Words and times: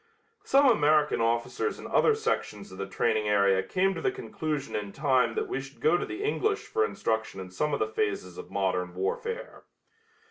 Some 0.43 0.67
American 0.67 1.21
officers 1.21 1.77
in 1.77 1.85
other 1.85 2.15
sections 2.15 2.71
of 2.71 2.79
the 2.79 2.87
training 2.87 3.27
area 3.27 3.61
came 3.61 3.93
to 3.93 4.01
the 4.01 4.11
conclusion 4.11 4.75
in 4.75 4.91
time 4.93 5.35
that 5.35 5.47
we 5.47 5.61
should 5.61 5.79
go 5.79 5.95
to 5.95 6.07
the 6.07 6.23
English 6.23 6.65
for 6.65 6.83
instruction 6.83 7.39
in 7.39 7.51
some 7.51 7.71
of 7.71 7.77
the 7.79 7.85
phases 7.87 8.35
of 8.39 8.49
modern 8.49 8.95
warfare. 8.95 9.65